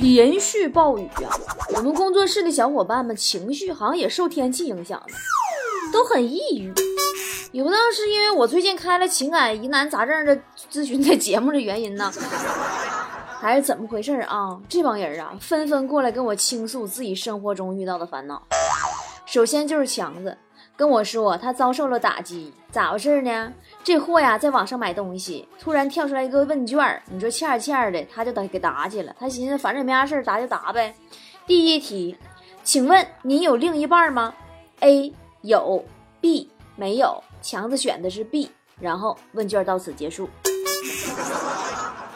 [0.00, 1.30] 连续暴雨啊，
[1.76, 5.00] 我们工作室的小伙伴们情绪好像也受天气影响，
[5.92, 6.72] 都很抑郁。
[7.52, 10.34] 也不知道是因为我最近开了情感疑难杂症的
[10.72, 12.10] 咨询的节目的原因呢，
[13.38, 14.58] 还是怎么回事啊？
[14.68, 18.42] 这帮人啊，纷纷过来跟我倾诉自己生活中遇到的烦恼。
[19.26, 20.36] 首先就是强子
[20.76, 23.52] 跟我说，他遭受了打击，咋回事呢？
[23.84, 29.14] 这货呀，在网上买东西，突然跳出来一个问卷儿，你说欠儿欠儿的，他就得给答去了。
[29.18, 30.94] 他寻思反正也没啥事，答就答呗。
[31.46, 32.16] 第一题，
[32.64, 34.34] 请问你有另一半吗
[34.80, 35.84] ？A 有
[36.20, 37.22] ，B 没有。
[37.40, 40.28] 强子选的是 B，然后问卷到此结束。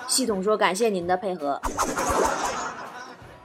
[0.06, 1.61] 系统说感谢您的配合。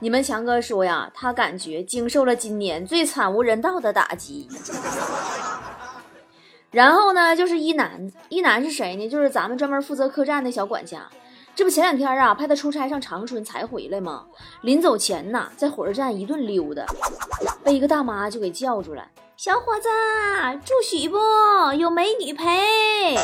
[0.04, 4.50] 你们强哥说呀，他感觉经受了今年最惨无人道的打击。
[6.72, 9.08] 然后呢，就是一男，一男是谁呢？
[9.08, 11.08] 就是咱们专门负责客栈的小管家。
[11.54, 14.26] 这不前两天啊，派他出差上长春才回来吗？
[14.62, 16.84] 临走前呐，在火车站一顿溜达，
[17.64, 19.06] 被一个大妈就给叫住了。
[19.38, 19.88] 小伙子，
[20.66, 21.20] 住许不？
[21.78, 23.16] 有美女陪。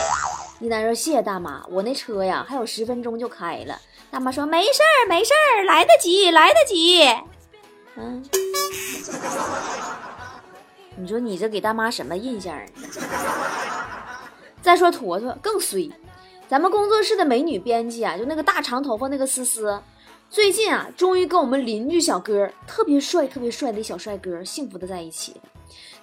[0.60, 3.76] 一男说：“谢谢大妈，我那车呀还有十分钟就开了。”
[4.10, 7.04] 大妈说：“没事儿，没事儿，来得及，来得及。”
[7.98, 8.24] 嗯，
[10.96, 12.56] 你说你这给大妈什么印象？
[14.62, 15.92] 再说坨坨更衰，
[16.48, 19.82] 咱们工作室的美女编辑啊，就那个大长头发那个思思，
[20.30, 25.42] 最近啊，终于跟我们邻居小哥特别帅、特别帅的小帅哥幸福的在一起了。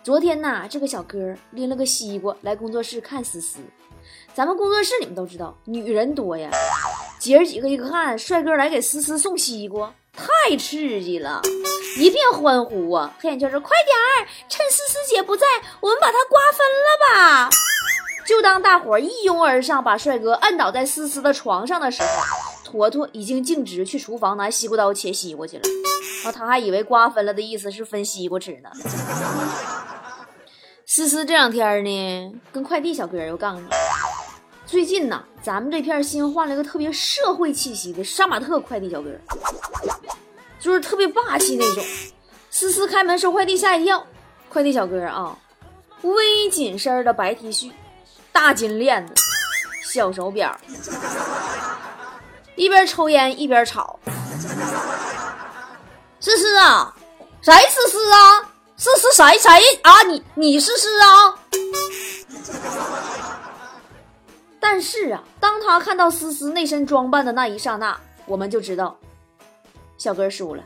[0.03, 3.61] 昨天呐，这个小哥拎了个西瓜来工作室看思思。
[4.34, 6.50] 咱们工作室你们都知道，女人多呀。
[7.19, 11.41] 姐儿几个一看帅哥来给思思送西瓜，太刺激了，
[11.99, 13.15] 一片欢呼啊！
[13.19, 15.47] 黑眼圈说：“快点儿，趁思思姐不在，
[15.81, 17.49] 我们把她瓜分了吧！”
[18.27, 22.09] 就当大伙一拥而上把帅哥按倒在思思的床上的时候，
[22.65, 25.63] 坨坨已经径直去厨房拿西瓜刀切西瓜去了。
[26.23, 28.71] 然后他还以为瓜分了的意思是分西瓜吃呢。
[30.87, 33.71] 思思这两天呢，跟快递小哥又杠上了。
[34.67, 39.11] 最近呐，咱们这片新换了一个特别社会气息的杀马特快递小哥，
[40.59, 41.85] 就是特别霸气那种。
[42.51, 44.05] 思思开门收快递，吓一跳。
[44.49, 45.37] 快递小哥啊，
[46.03, 47.71] 微紧身的白 T 恤，
[48.33, 49.15] 大金链子，
[49.93, 50.57] 小手表，
[52.57, 53.99] 一边抽烟一边吵。
[56.21, 56.95] 思思啊，
[57.43, 58.51] 谁思思啊？
[58.77, 59.51] 思思谁谁
[59.83, 60.03] 啊？
[60.05, 61.35] 你你思思啊？
[64.67, 67.95] 但是啊，当他看到思思那身装扮的那一刹那，
[68.25, 68.97] 我们就知道，
[69.99, 70.65] 小哥输了。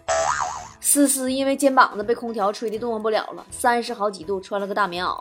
[0.80, 5.20] 思思因为肩膀子被空调吹得动弹不了了，三十好几度，穿了个大棉袄，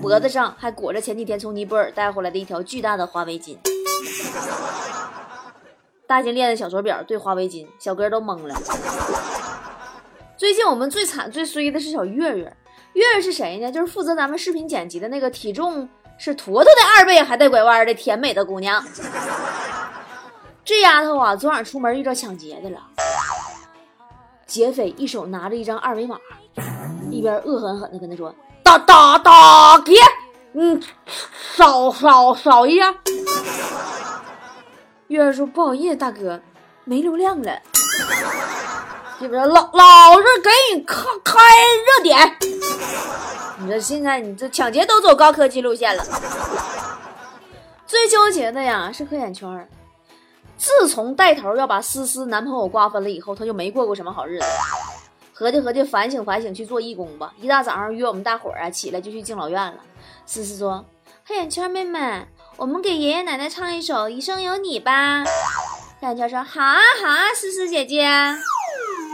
[0.00, 3.56] 脖子上还裹着前几天从尼泊尔带回来的一条巨大的花围巾。
[6.06, 8.54] 大金链子小手表对花围巾，小哥都懵了。
[10.36, 12.56] 最近我们最惨最衰的是小月月，
[12.92, 13.72] 月月是谁呢？
[13.72, 15.88] 就是负责咱们视频剪辑的那个体重
[16.18, 18.84] 是坨坨的二倍还带拐弯的甜美的姑娘。
[20.64, 22.78] 这丫头啊，昨晚出门遇到抢劫的了。
[24.46, 26.16] 劫匪一手拿着一张二维码，
[27.10, 29.94] 一边恶狠狠的跟他说：“打打打劫，
[30.54, 30.80] 嗯，
[31.56, 32.94] 扫扫扫一下。”
[35.08, 36.40] 月儿说：“不好意思，大哥，
[36.84, 37.58] 没流量了。”
[39.20, 41.40] 这边老老子给你开开
[41.86, 42.36] 热点。
[43.58, 46.04] 你说现在你这抢劫都走高科技路线了。
[47.86, 49.68] 最纠结的呀是黑眼圈儿。
[50.56, 54.46] 自从带头要把思思男朋友瓜分了以后，他就没过过什么好日子。
[55.32, 57.34] 合计合计，反省反省，去做义工吧。
[57.40, 59.74] 一大早上约我们大伙儿啊，起来就去敬老院了。
[60.24, 60.84] 思思说
[61.26, 62.26] ：“黑眼圈妹妹，
[62.56, 65.24] 我们给爷爷奶奶唱一首《一生有你》吧。”
[66.00, 68.06] 黑眼圈说：“好啊好啊，思思姐姐。”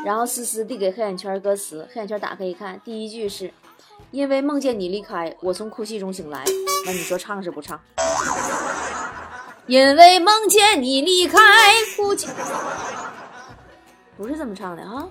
[0.05, 3.53] 然后思思递给黑眼圈歌词，黑眼圈打开一看，第一句是
[4.11, 6.43] “因为梦见你离开，我从哭泣中醒来”。
[6.87, 7.79] 那你说唱是不唱？
[9.67, 11.39] 因为梦见你离开，
[11.97, 12.29] 哭泣。
[14.17, 15.09] 不是这么唱的哈。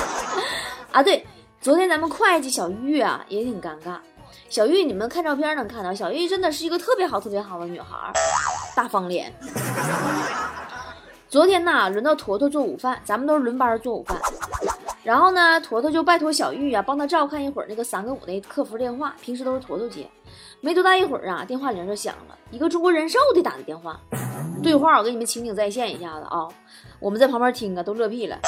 [0.90, 1.26] 啊，对，
[1.60, 3.98] 昨天咱们会计小玉啊也挺尴尬。
[4.48, 8.12] 小玉，你们看照片能看到，小玉真的是一个特别好、特别好的女孩，
[8.74, 9.32] 大方脸。
[11.30, 14.18] 昨天呐，轮到坨坨做午饭，咱们都是轮班做午饭。
[15.04, 20.08] 然后呢，坨坨就拜托小玉啊，帮他照看一会儿那个三个五那客服电话，平时都是坨坨接。
[20.62, 24.00] 没多大一会儿啊，电话铃就响了，一个中国人寿的打的电话。
[24.62, 26.48] 对话我给你们情景再现一下子啊，
[26.98, 28.38] 我们在旁边听啊，都乐屁了。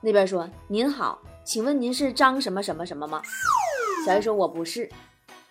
[0.00, 3.22] 那边说：“您好，请问您是张什么什么什么吗？”
[4.04, 4.90] 小玉说：“我不是。”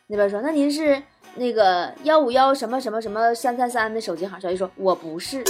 [0.08, 1.02] 那边说：“那您是
[1.36, 5.42] 那个幺五幺什么什么什么三三三的手机号？”小玉说：“我不是。”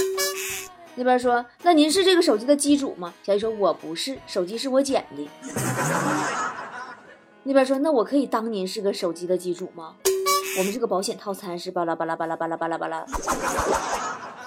[0.94, 5.30] 那边说：“那您是这个手机的机主吗？”小姨说：“我不是，手机是我捡的。”
[7.44, 9.94] 那边说：“那我可以当您是个手机的机主吗？
[10.58, 13.04] 我们这个保险套餐是巴拉巴拉巴拉巴拉巴拉巴拉。”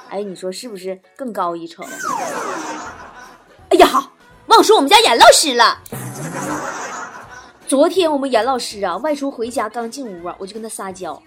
[0.09, 1.83] 哎，你说是不是更高一筹？
[1.83, 4.11] 哎呀，
[4.45, 5.79] 忘说我们家严老师了。
[7.67, 11.19] 昨天我们严老师啊外出回家，刚进屋啊，我就跟他撒娇：“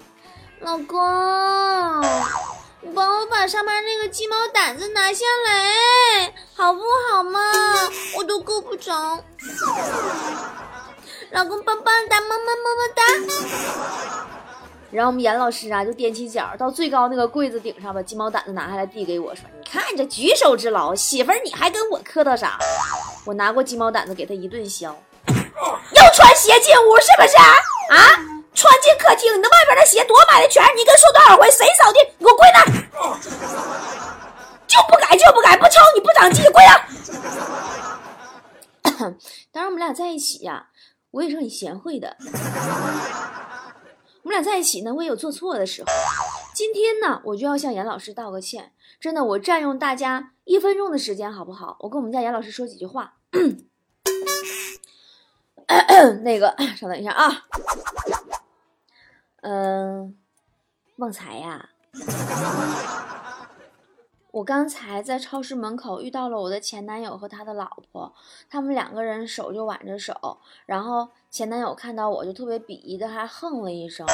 [0.63, 0.97] 老公。”
[2.95, 6.81] 帮我把上面那个鸡毛掸子拿下来，好不
[7.11, 7.41] 好嘛？
[8.17, 8.93] 我都够不着。
[11.31, 13.03] 老公棒棒哒，么么么么哒。
[14.91, 22.59] 然后我们严老师啊，就踮起脚到最高那个柜子顶上，把鸡毛掸子拿下来递给我说：“你看这举手之劳，媳妇儿你还跟我客套啥？”
[23.27, 24.87] 我拿过鸡毛掸子给他一顿削。
[25.27, 28.38] 又穿鞋进屋是不是啊？
[28.59, 31.49] 穿进客厅，你那外边的鞋多买的全，你跟说多少回？
[31.49, 32.01] 谁扫地？
[32.19, 32.65] 你给我跪那！
[34.67, 36.75] 就不改就不改，不抽你不长记，跪那！
[39.53, 40.71] 当然我们俩在一起呀，
[41.13, 42.17] 我也是很贤惠的。
[44.23, 45.89] 我们俩在一起呢，我也有做错的时候。
[46.53, 48.73] 今天呢，我就要向严老师道个歉。
[49.01, 51.77] 真的，我占用大家一分钟的时间，好不好？
[51.79, 53.15] 我跟我们家严老师说几句话。
[56.25, 57.45] 那个，稍等一下啊。
[59.43, 60.17] 嗯，
[60.97, 61.69] 旺财呀，
[64.33, 68.13] 我刚才在超市门口遇到了我的前男友和他的老婆，
[68.51, 74.05] 他们两个人手就挽着手，然后前男友看到我就特别鄙夷的还哼了一声，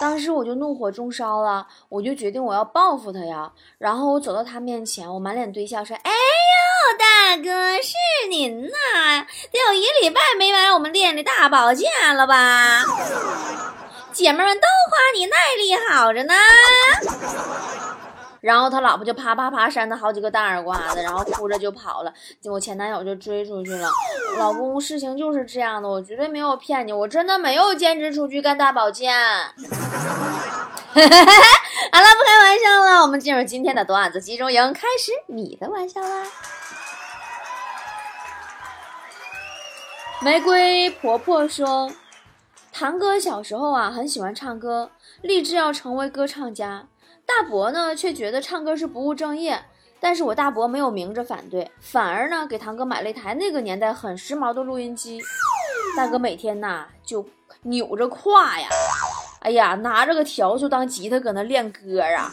[0.00, 7.94] 当时我就怒火中烧了，我就决定我要报复他呀，然后我走到他面前，我满脸堆笑说：“哎呦，大哥是
[8.28, 12.82] 您呐，得有一礼拜没来我们店里大保健了吧？”
[14.12, 16.34] 姐妹们都夸你耐力好着呢，
[18.40, 22.12] 然后他老婆就啪啪啪扇他好几个大耳刮子，然后哭着就跑了。
[22.44, 23.88] 我前男友就追出去了。
[24.36, 29.14] 老公，事情就是这样的，我绝对没有骗你，我真的没有兼职出去干大保健。
[29.22, 29.30] 好
[31.00, 36.26] 了，不开玩笑了，我们进入今天的段子集中营，开始你的玩笑啦。
[40.20, 41.90] 玫瑰婆婆说。
[42.72, 44.90] 堂哥小时候啊，很喜欢唱歌，
[45.20, 46.88] 立志要成为歌唱家。
[47.26, 49.62] 大伯呢，却觉得唱歌是不务正业。
[50.00, 55.20] 但是我大伯没有明着反对，反而呢，给堂哥买了一台那个年代很时髦的录音机。
[55.96, 57.24] 大哥每天呐，就
[57.62, 58.66] 扭着胯呀，
[59.40, 62.32] 哎呀，拿着个笤帚当吉他搁那练歌啊。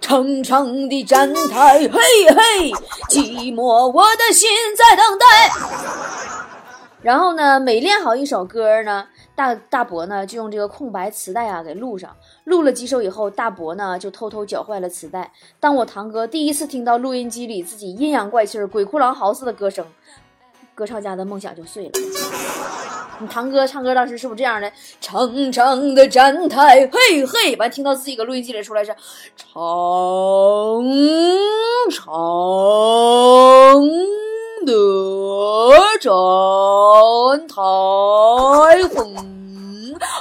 [0.00, 2.70] 长长的站台，嘿嘿，
[3.08, 5.50] 寂寞，我的心在等待。
[7.02, 9.04] 然后呢，每练好一首歌呢，
[9.34, 12.16] 大大伯呢就用这个空白磁带啊给录上。
[12.44, 15.32] 录了几首以后，大伯呢就偷偷搅坏了磁带。
[15.58, 19.84] 当我堂哥第一次听到录音机里自己阴阳怪气儿、鬼哭狼嚎似的歌声，
[20.74, 21.90] 歌唱家的梦想就碎了。
[23.18, 24.72] 你堂哥唱歌当时是不是这样的？
[25.00, 28.94] 长长的站台，嘿嘿，完听到自己搁录音机里出来是
[29.36, 29.52] 长
[31.90, 32.12] 长
[34.64, 34.72] 的
[36.00, 36.10] 站
[37.48, 37.62] 台，
[38.94, 39.14] 哼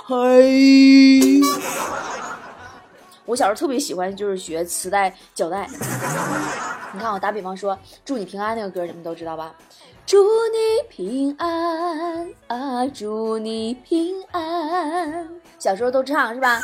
[0.06, 1.42] 嘿。
[3.26, 5.70] 我小时候特别喜欢，就是学磁带胶带。
[6.94, 9.54] 你看，我打比方说，祝你平安那个歌，你们都知道吧？
[10.06, 10.18] 祝
[10.48, 10.58] 你
[10.90, 15.30] 平安啊，祝你平安。
[15.58, 16.60] 小时候都唱是吧？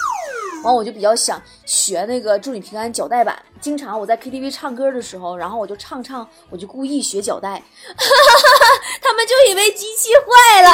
[0.63, 3.37] 完，我就比较想学那个祝你平安脚带版。
[3.59, 7.63] 经常我在 KTV 唱歌的时候，然后我就唱唱，我就故意学脚带，
[9.01, 10.69] 他们就以为机器坏了。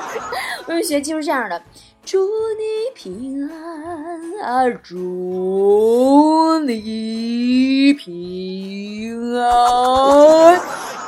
[0.66, 1.60] 我就学就是这样的。
[2.04, 2.62] 祝你
[2.94, 4.64] 平安啊！
[4.84, 10.60] 祝你平安，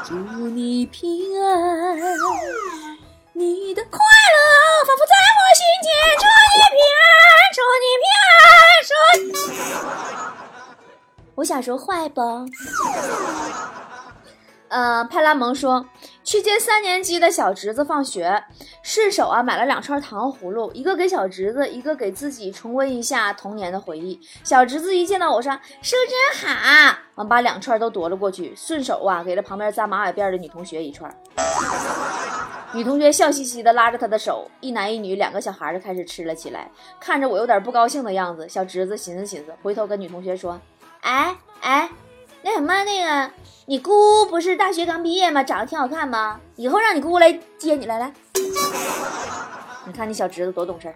[0.04, 0.14] 祝
[0.48, 1.96] 你平安，
[3.38, 5.88] 你的快乐仿佛在我心间。
[6.18, 8.50] 祝你平安，祝你平安，
[8.88, 8.96] 祝。
[11.36, 12.20] 我想说坏不？
[14.70, 15.86] 呃，派拉蒙说
[16.24, 18.42] 去接三年级的小侄子放学，
[18.82, 24.20] 顺手啊买了两串糖葫芦，一个给小侄子，一个给自己，重温一下童年的回忆。
[24.42, 31.08] 小侄子一见到我说叔真好，完把两串都夺了过去，顺手啊给了旁边扎马尾辫的女同学一串。
[32.72, 36.70] 女同学笑嘻嘻的拉着他的手，一男一女两个小孩就开始吃了起来。
[37.00, 40.60] 看着我有点不高兴的样子，小侄子寻思寻思，回头跟女同学说
[41.00, 41.90] ：“哎哎，
[42.42, 43.30] 那什么那个。”
[43.66, 45.42] 你姑不是大学刚毕业吗？
[45.42, 46.40] 长得挺好看吗？
[46.56, 48.10] 以后让你姑来接你来来。
[49.84, 50.94] 你看你小侄子多懂事，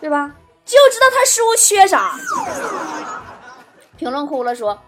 [0.00, 0.34] 对吧？
[0.66, 2.12] 就知道他叔缺啥。
[3.96, 4.78] 评论哭了说，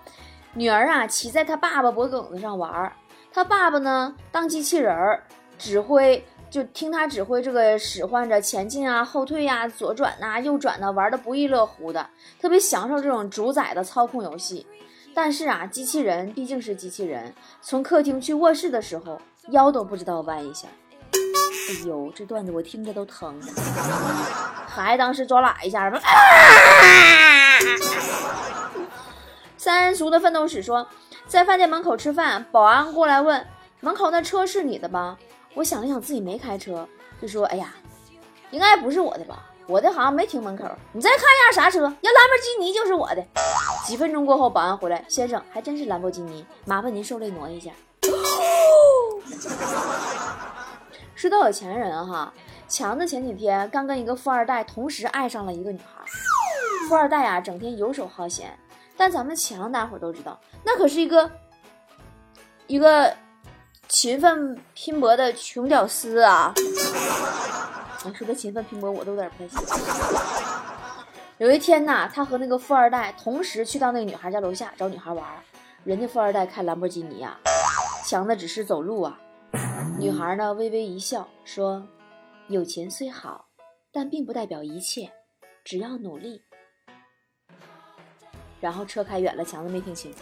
[0.53, 2.93] 女儿啊骑在他爸爸脖梗子上玩，
[3.33, 5.23] 他爸爸呢当机器人儿
[5.59, 12.09] 指挥，就听他指挥这个使唤着前进啊、后退呀、左转呐、右转呐，玩的不亦乐乎的，
[12.41, 14.67] 特别享受这种主宰的操控游戏。
[15.15, 20.69] 但是啊，机器人毕竟是机器人，从客厅去卧室的时候，腰都不知道弯一下。
[21.13, 23.41] 哎呦，这段子我听着都疼。
[24.67, 26.01] 孩子当时抓拉一下吧。
[29.57, 30.87] 三叔的奋斗史说，
[31.31, 33.47] 在饭店门口吃饭，保安过来问
[33.79, 35.17] ：“门口那车是你的吧？”
[35.55, 36.89] 我想了想，自己没开车，
[37.23, 37.73] 就说：“哎呀，
[38.51, 41.83] 应该不是我的吧。”我的好像没停门口，你再看一下啥车？
[41.83, 43.25] 要兰博基尼就是我的。
[43.87, 47.71] 几分钟过后，保安回来，先生还真是兰博基尼，麻烦您受累挪一下。
[51.15, 52.35] 说到有钱人哈，
[52.67, 56.05] 强子前几天刚跟一个富二代同时爱上了一个女孩。
[56.89, 58.59] 富二代啊，整天游手好闲，
[59.01, 61.31] 但咱们强大伙都知道，那可是一个
[62.67, 63.17] 一个
[63.89, 66.53] 勤奋拼搏的穷屌丝啊。
[68.15, 69.59] 说他勤奋拼搏，我都有点不太信。
[71.39, 75.27] 有一天呐，他和那个富二代同时去到那个女孩家楼下找女孩玩，
[75.83, 77.39] 人家富二代开兰博基尼呀，
[78.07, 79.19] 强的只是走路啊。
[79.99, 81.83] 女孩呢微微一笑说
[82.49, 83.47] ：“有钱虽好，
[83.91, 85.11] 但并不代表一切，
[85.65, 86.43] 只要努力。”
[88.61, 90.15] 然后车开远了，强子没听清。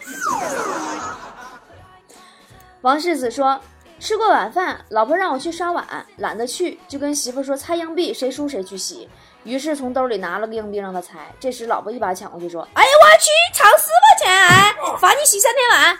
[2.81, 3.59] 王世子说。
[4.01, 5.85] 吃过晚饭，老婆让我去刷碗，
[6.19, 9.09] 懒得去，就跟媳妇说猜硬币，谁输谁去洗。
[9.43, 11.27] 于是从兜里拿了个硬币让他猜。
[11.37, 15.99] 这时老婆一把抢过去说：“哎呀，我去，抢私房钱，哎，罚你洗三天碗。”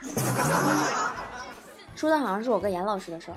[1.94, 3.36] 说的好像是我跟严老师的事儿。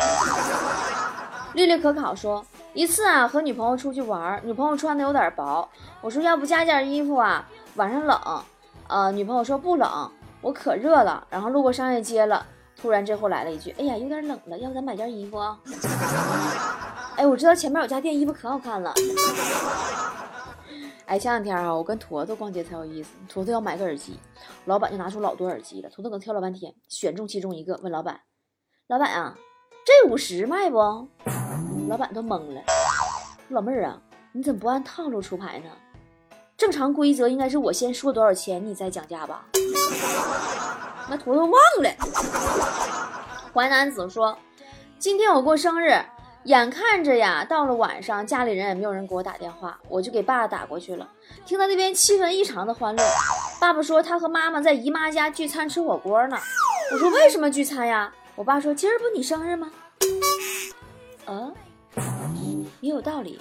[1.55, 5.69] 绿绿可考说，一次啊和女朋友出去玩，女朋友穿的有点薄，
[6.01, 7.45] 我说要不加件衣服啊，
[7.75, 8.45] 晚上冷。
[8.93, 10.11] 呃，女朋友说不冷，
[10.43, 11.27] 我可热了。
[11.31, 12.47] 然后路过商业街了。
[12.77, 15.59] 突然，这货来了一句：“哎呀，有点冷了，要不咱买件衣服啊？”
[17.17, 18.93] 哎，我知道前面有家店，衣服可好看了。
[21.07, 23.17] 哎，前两天啊，我跟坨坨逛街才有意思。
[23.31, 24.19] 坨坨要买个耳机，
[24.67, 25.89] 老板就拿出老多耳机了。
[25.89, 28.21] 坨坨搁挑了半天，选中其中一个，问老板
[28.89, 29.35] ：“老板啊，
[29.87, 30.77] 这五十卖不？”
[31.89, 32.61] 老板都懵了。
[33.49, 33.99] 老妹儿啊，
[34.33, 35.71] 你怎么不按套路出牌呢？
[36.63, 39.45] 正常规则应该是我先说多少钱，你再讲价吧。
[41.11, 41.91] 那坨坨忘了。
[43.53, 44.39] 淮南子说
[44.97, 46.01] ：“今天我过生日，
[46.45, 51.09] 眼看着呀，到了晚上，家里人也没有人给我打电话，我就给爸打过去了。
[51.45, 53.03] 听到那边气氛异常的欢乐，
[53.61, 56.39] 爸爸说他和妈妈在姨妈家聚餐吃火锅呢。
[56.93, 58.13] 我说为什么聚餐呀？
[58.37, 59.69] 我爸说今儿不你生日吗？
[61.27, 61.51] 啊，
[62.81, 63.41] 也有道理。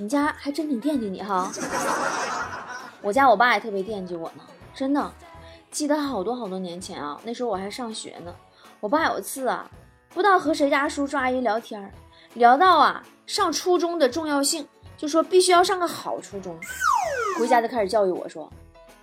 [0.00, 1.52] 你家还真挺惦记你哈。
[3.02, 4.42] 我家我爸也特别惦记我呢。”
[4.74, 5.12] 真的，
[5.70, 8.34] 记得好多好多年前啊，那时候我还上学呢。
[8.80, 9.70] 我爸有一次啊，
[10.14, 11.92] 不知道和谁家叔叔阿姨聊天，
[12.32, 14.66] 聊到啊上初中的重要性，
[14.96, 16.58] 就说必须要上个好初中。
[17.38, 18.50] 回家就开始教育我说：“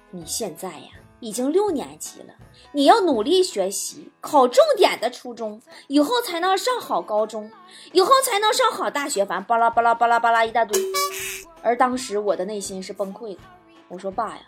[0.10, 0.90] 你现在呀
[1.20, 2.34] 已经六年级了，
[2.72, 7.52] 你要努力学习，考重点的初中，以后才能上好高中，
[7.92, 10.82] 以后才能上好大学。”反正巴拉巴拉巴拉巴拉一大堆。
[11.64, 13.42] 而当时我的内心是崩溃的，
[13.88, 14.42] 我说：“爸呀。”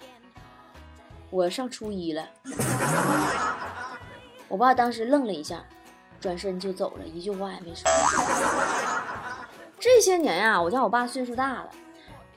[1.31, 2.27] 我上初一了，
[4.47, 5.63] 我爸当时愣了一下，
[6.19, 7.87] 转身就走了，一句话也没说。
[9.79, 11.69] 这些年呀，我家我爸岁数大了，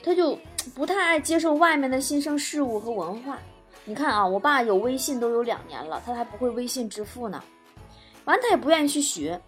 [0.03, 0.37] 他就
[0.75, 3.39] 不太爱接受外面的新生事物和文化。
[3.85, 7.43] 你看啊，我爸有微信都有两年了，他还不会微信支付呢。
[8.25, 9.39] 完，他也不愿意去学，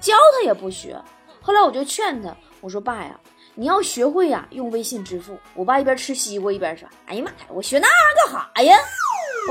[0.00, 1.00] 教他也不学。
[1.40, 3.18] 后来我就劝他，我说爸呀。
[3.54, 5.36] 你要学会呀，用微信支付。
[5.54, 8.82] 我爸一边吃西瓜一边说：“哎呀妈呀，我学那玩意儿干啥呀？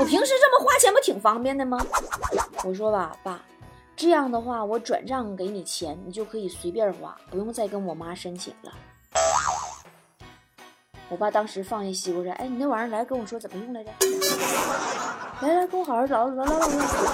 [0.00, 1.78] 我平时这么花钱不挺方便的吗？”
[2.64, 3.40] 我说吧，爸，
[3.94, 8.72] 这样的话我转账给你钱，你就可以随便花，不用再跟我妈申请了。
[11.12, 13.90] 我爸当时放下西瓜说：“哎，你那玩意儿来跟我说怎么用来着？”
[15.42, 17.12] 来来，跟我好好唠唠唠唠唠。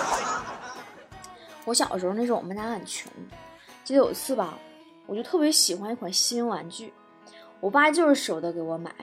[1.64, 3.10] 我小时候那时候我们家很穷，
[3.82, 4.56] 记得有一次吧，
[5.06, 6.94] 我就特别喜欢一款新玩具，
[7.58, 8.94] 我爸就是舍不得给我买，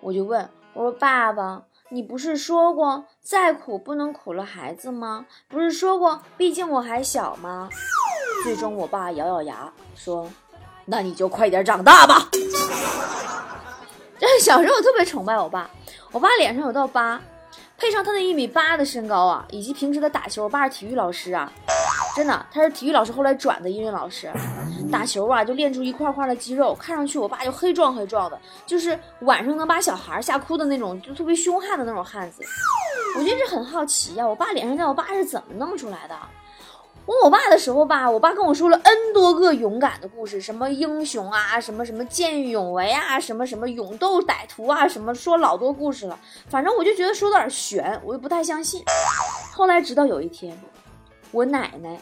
[0.00, 5.26] 我就问我说：“爸爸，你不是说过再苦不能苦了孩子吗？
[5.48, 7.68] 不是说过，毕竟我还小吗？”
[8.44, 10.30] 最终我爸咬咬牙说
[10.86, 12.28] ：“那你就快点长大吧。”
[14.38, 15.68] 小时候我特别崇拜我爸，
[16.12, 17.20] 我爸脸上有道疤，
[17.78, 21.50] 配上他那一米八的身高啊，以及平时的打球，我爸是体育老师啊，
[22.14, 24.30] 真的，他是体育老师，后来转的音乐老师，
[24.90, 32.42] 打球啊就练出一块块的肌肉，看上去我爸就黑壮黑壮的，就是晚上能把小孩吓哭的那种，就特别凶悍的那种汉子。
[33.18, 36.14] 我就一直很好奇呀，我爸脸上那道疤是怎么弄出来的？
[37.06, 46.18] 问我爸的时候吧，我爸跟我说了 N 多个勇敢的故事，什么英雄啊，什么什么见义勇为啊，什么什么勇斗歹徒啊，什么说老多故事了。
[46.48, 48.82] 反正我就觉得说的有点悬，我又不太相信。
[49.52, 50.58] 后来直到有一天，
[51.30, 51.96] 我奶奶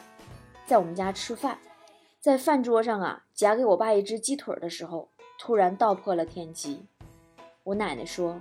[0.64, 1.58] 在我们家吃饭，
[2.18, 6.82] 在饭桌上啊夹给我爸一只鸡腿的时候，突然道破了天机。
[7.62, 8.40] 我奶奶说，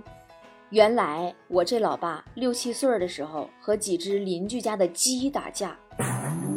[0.70, 5.76] 原来我这老爸六七岁的时候和几只邻居家的鸡打架。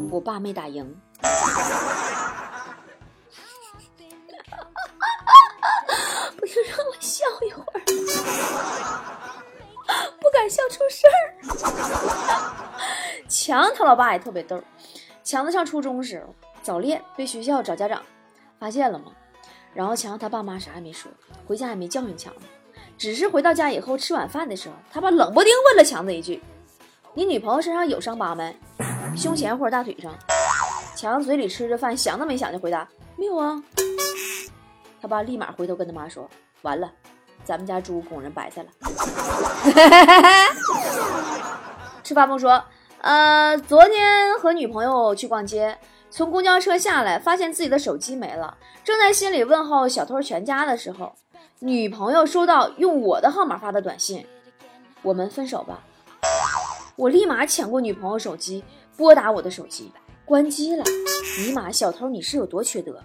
[0.10, 0.96] 我爸没打赢，
[6.38, 7.82] 不行让我笑一会儿，
[10.20, 11.34] 不敢笑出声儿。
[13.28, 14.62] 强他老爸也特别逗，
[15.24, 18.02] 强子上初中时候早恋被学校找家长
[18.60, 19.12] 发现了嘛，
[19.74, 21.12] 然后强他爸妈啥也没说，
[21.46, 22.46] 回家也没教训强子，
[22.98, 26.42] 只是回到家以后吃晚饭的时候，他爸冷不丁问了强子一句
[27.14, 28.56] ：“你女朋友身上有伤疤没？”
[29.18, 30.14] 胸前或者大腿上，
[30.96, 33.62] 强嘴里吃着饭，想都没想就回答没有啊。
[35.02, 36.30] 他爸立马回头跟他妈说
[36.62, 36.92] ：“完了，
[37.44, 38.70] 咱们家猪拱人白菜了。
[42.04, 42.64] ”吃饭不说，
[43.02, 45.76] 呃，昨天和女朋友去逛街，
[46.12, 51.16] 从公交车下来，发现自己的手机没了，正在心里问候小偷全家的时候，
[51.60, 54.28] 女朋友收到用我的号码发的短信
[55.02, 55.80] ：“我们分手吧。”
[56.96, 58.64] 我立马抢过女朋友手机，
[58.98, 59.92] 拨打我的手机，
[60.26, 60.84] 关机了。
[61.40, 63.00] 尼玛，小偷你是有多缺德？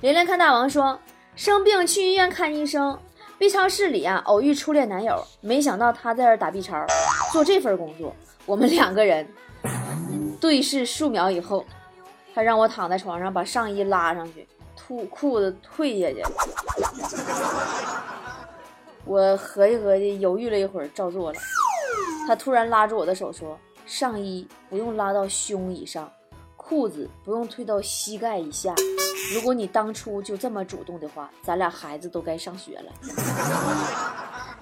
[0.00, 0.98] 连连看大王说
[1.34, 2.96] 生病去医院看医生
[3.36, 6.86] ，B 超室里啊偶遇初恋男友，没想到他在这打 B 超，
[7.32, 8.14] 做这份工作。
[8.46, 9.26] 我们两个人
[10.40, 11.64] 对视数秒以后，
[12.32, 16.22] 他让我躺在床上把上衣拉上去，吐裤子退下去。
[19.04, 21.38] 我合计合计，犹豫了一会儿，照做了。
[22.26, 26.10] 他突然拉住我的手说：“上衣不用拉到胸以上，
[26.56, 28.74] 裤子不用退到膝盖以下。
[29.34, 32.92] 如果你当初就这么主动的话，咱俩孩子都该上学了。”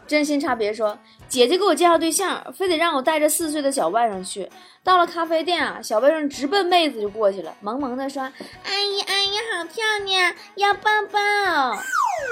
[0.05, 0.99] 真心差别说
[1.29, 4.51] ：“姐姐给我介绍对象，非得让我带着四岁的小外甥去。
[4.83, 8.21] 到了咖啡店啊，小外甥直奔妹子就过去了，萌萌的说
[8.67, 11.19] ：‘阿姨，阿姨好漂亮，要抱抱。’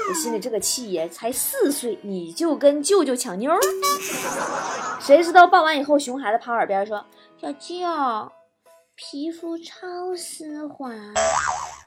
[0.09, 3.53] 我心里这个气呀，才四岁你就跟舅舅抢妞？
[5.01, 7.05] 谁知道抱完以后，熊孩子趴耳边说
[7.41, 8.33] ：‘小舅，
[8.95, 10.91] 皮肤超丝滑，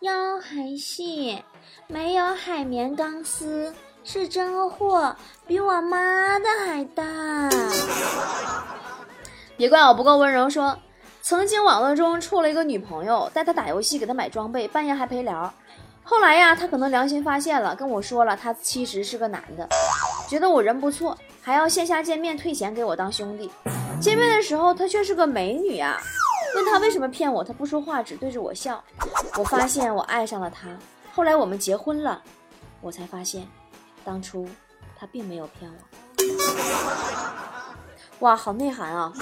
[0.02, 1.44] 腰还细，
[1.88, 3.74] 没有海绵钢丝。’”
[4.06, 5.16] 是真货，
[5.48, 7.50] 比我妈的还大。
[9.56, 10.50] 别怪我不够温柔。
[10.50, 10.78] 说，
[11.22, 15.54] 曾经网络中处了一个女朋友，带他打游戏，给他买装备，半夜还陪聊。
[16.04, 19.68] 后来呀，他可能良心发现了，跟我说了，他其实是个男的，
[20.30, 23.50] 觉得我人不错，还要线下见面退钱给我当兄弟。
[24.02, 25.98] 见面的时候，他却是个美女啊。
[26.56, 28.84] 问他为什么骗我，他不说话，只对着我笑。
[29.40, 30.68] 我发现我爱上了他。
[31.14, 32.22] 后来我们结婚了，
[32.82, 33.48] 我才发现。
[34.04, 34.48] 当初
[35.00, 35.78] 他并没有骗我，
[38.20, 39.14] 哇，好内涵啊！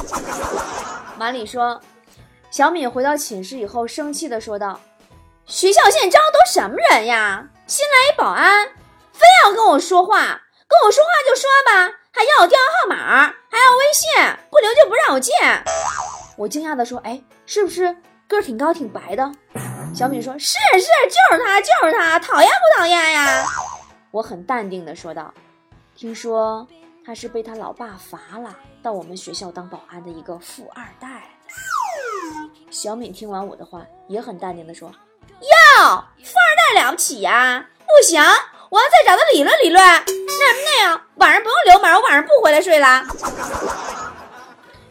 [1.17, 1.79] 马里说，
[2.49, 4.79] 小敏回到寝室以后，生气的说道
[5.45, 7.47] ：“学校现在招的都什么人呀？
[7.67, 8.67] 新来一保安，
[9.11, 10.19] 非要跟我说话，
[10.67, 14.09] 跟我说话就说吧，还要我电话号码，还要微信，
[14.49, 15.33] 不留就不让我见。”
[16.37, 17.95] 我惊讶的说：“哎，是不是
[18.27, 19.31] 个儿挺高挺白的？”
[19.93, 23.45] 小敏说：“是是，就是他，就是他，讨厌不讨厌呀？”
[24.11, 25.33] 我很淡定地说道
[25.95, 26.67] ：“听说
[27.05, 31.29] 他是被他老爸罚了，到我们学校当保安的一个富二代。”
[32.71, 34.91] 小敏听完我的话，也很淡定地说
[35.77, 37.65] ：“哟，富二代了不起呀！
[37.79, 38.21] 不行，
[38.69, 39.83] 我要再找他理论理论。
[39.83, 43.05] 那什么那样，晚上不用留门，我晚上不回来睡了。”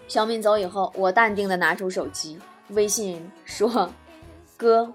[0.09, 2.39] 小敏走以后，我淡定的拿出手机，
[2.69, 3.91] 微信说
[4.57, 4.93] ：“哥，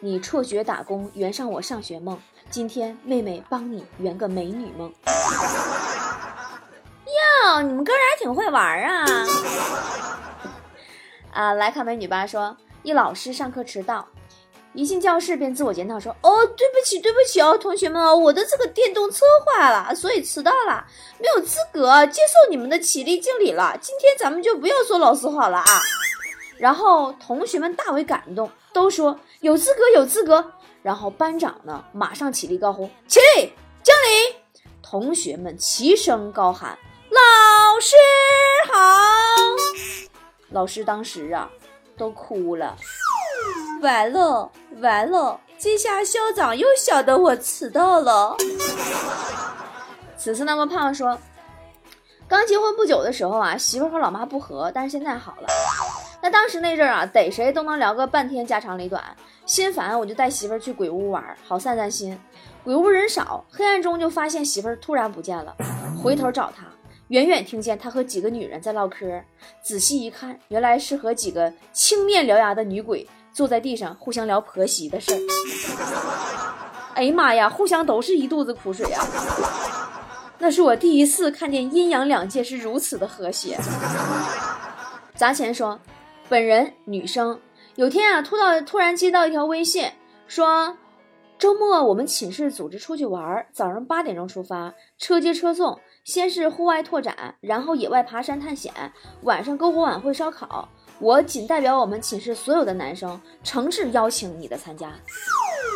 [0.00, 2.20] 你辍学打工，圆上我上学梦。”
[2.50, 4.90] 今天妹妹帮你圆个美女梦。
[7.06, 9.04] 哟，你们哥俩还挺会玩啊！
[11.32, 12.26] 啊，来看美女吧。
[12.26, 14.08] 说一老师上课迟到，
[14.78, 20.86] 一进教室便自我检讨说：“哦，对不起，对不起哦，同学们哦，我的这个电动车坏了，所以迟到了，
[21.18, 23.76] 没有资格接受你们的起立敬礼了。
[23.80, 25.64] 今天咱们就不要说老师好了啊。”
[26.58, 30.52] 然后同学们大为感动，都说有资格，有资格。
[30.80, 34.36] 然后班长呢，马上起立高呼：“起立，敬礼！”
[34.80, 36.78] 同学们齐声高喊
[37.10, 37.96] ：“老师
[38.72, 38.78] 好！”
[40.50, 41.50] 老师当时啊，
[41.96, 42.76] 都哭了。
[43.80, 48.36] 完了，完了，这下校长又晓得我迟到了。
[50.16, 51.18] 此次那么胖说，
[52.26, 55.48] 刚结婚不久的时候啊，媳妇和老妈不和，但是现在好了。
[56.20, 59.02] 那当时那阵儿啊，逮谁都能聊个半天家长里短。
[59.46, 62.18] 心烦，我就带媳妇儿去鬼屋玩，好散散心。
[62.64, 65.54] 鬼屋人少，黑暗中就发现媳妇儿突然不见了。
[66.02, 66.64] 回头找她，
[67.08, 69.22] 远远听见她和几个女人在唠嗑。
[69.62, 75.18] 仔细一看，原来是和几个青面獠牙的女鬼坐在地上互相聊婆媳的事儿。
[76.94, 79.04] 哎呀妈呀，互相都是一肚子苦水啊！
[80.38, 83.58] 那是我第一次看见阴阳两界是如此的和谐。
[85.14, 85.80] 砸钱说，
[86.28, 87.40] 本人女生。
[87.76, 89.90] 有天啊，突到突然接到一条微信，
[90.26, 90.76] 说
[91.38, 98.72] 周末我们寝室组织出去玩，早上八点钟出发，车接车送，先是户外拓展，然后野外爬山探险，
[99.22, 100.68] 晚上篝火晚会烧烤。
[101.00, 104.92] 我仅代表我们寝室所有的男生，诚挚邀请你的参加。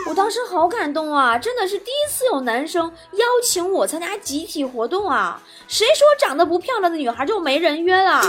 [0.08, 5.40] 我当时好感动啊，真的是第一次有男生邀请我参加集体活动啊！
[5.68, 8.20] 谁说长得不漂亮的女孩就没人约了？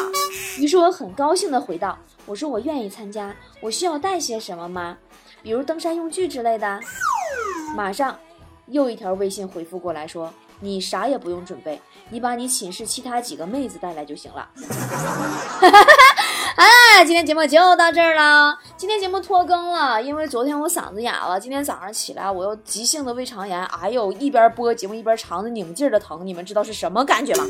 [0.60, 1.98] 于是我很高兴的回道。
[2.28, 4.98] 我说我愿意参加，我需要带些什么吗？
[5.42, 6.80] 比如登山用具之类的。
[7.76, 8.18] 马上
[8.68, 14.48] 又一条微信回复过来说，你啥也不用准备，你把你寝室其他几个妹子带来就行了。
[15.60, 15.80] 哈 哈
[16.56, 18.56] 哎，今天节目就到这儿了。
[18.78, 27.44] 今天节目拖更了，因为昨天我嗓子哑了，今天早上起来我又急性的胃肠炎，哎呦，一边播节目一边肠子拧劲儿的疼，你们知道是什么感觉吗？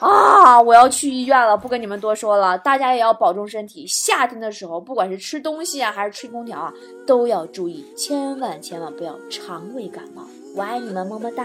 [0.00, 0.60] 啊！
[0.60, 3.86] 我要去医院了，不跟你们多说了，大家也要保重身体。
[3.86, 6.72] 夏天的时候，不管是吃东西啊，还是吹空调啊，
[7.06, 10.22] 都要注意，千万千万不要肠胃感冒。
[10.54, 11.44] 我爱你们，么么哒。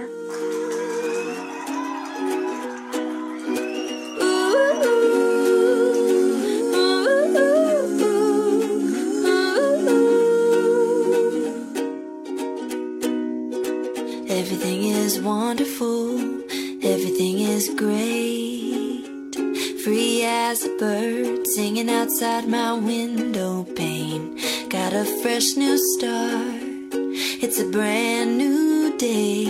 [22.21, 24.37] Outside my window pane.
[24.69, 26.93] Got a fresh new start.
[27.41, 29.47] It's a brand new day.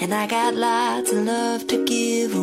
[0.00, 2.41] And I got lots of love to give away.